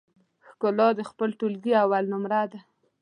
ښکلا 0.47 0.87
د 0.97 0.99
خپل 1.09 1.29
ټولګي 1.39 1.73
اول 1.83 2.03
نمره 2.11 2.41
ده 2.51 2.59